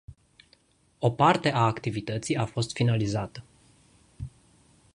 O 0.99 1.11
parte 1.11 1.51
a 1.51 1.59
activității 1.61 2.35
a 2.35 2.45
fost 2.45 2.71
finalizată. 2.73 3.43